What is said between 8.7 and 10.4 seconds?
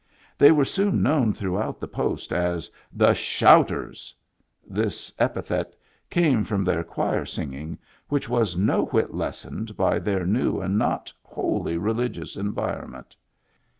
whit lessened by their